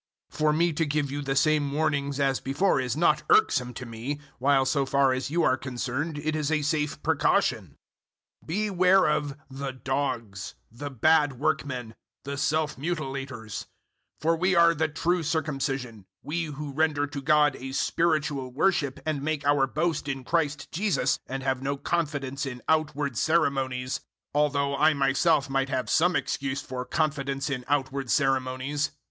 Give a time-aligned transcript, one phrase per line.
[0.31, 4.19] For me to give you the same warnings as before is not irksome to me,
[4.39, 7.75] while so far as you are concerned it is a safe precaution.
[8.43, 11.93] 003:002 Beware of `the dogs,' the bad workmen,
[12.23, 13.65] the self mutilators.
[14.21, 18.99] 003:003 For we are the true circumcision we who render to God a spiritual worship
[19.05, 24.01] and make our boast in Christ Jesus and have no confidence in outward ceremonies: 003:004
[24.33, 28.93] although I myself might have some excuse for confidence in outward ceremonies.